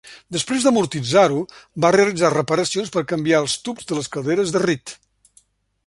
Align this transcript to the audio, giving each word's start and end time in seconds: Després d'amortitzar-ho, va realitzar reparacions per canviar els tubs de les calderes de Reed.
Després 0.35 0.63
d'amortitzar-ho, 0.67 1.41
va 1.85 1.91
realitzar 1.97 2.33
reparacions 2.35 2.91
per 2.97 3.05
canviar 3.13 3.43
els 3.45 3.59
tubs 3.69 3.91
de 3.93 3.99
les 4.01 4.11
calderes 4.17 4.57
de 4.57 4.65
Reed. 4.69 4.97